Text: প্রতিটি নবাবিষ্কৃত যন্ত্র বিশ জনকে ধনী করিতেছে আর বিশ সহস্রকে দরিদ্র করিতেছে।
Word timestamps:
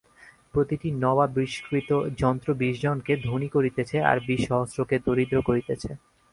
প্রতিটি 0.53 0.89
নবাবিষ্কৃত 1.03 1.89
যন্ত্র 2.17 2.47
বিশ 2.53 2.75
জনকে 2.81 3.13
ধনী 3.23 3.47
করিতেছে 3.47 3.97
আর 4.01 4.17
বিশ 4.27 4.41
সহস্রকে 4.49 4.95
দরিদ্র 5.05 5.37
করিতেছে। 5.41 5.89